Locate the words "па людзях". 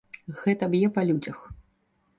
0.97-1.37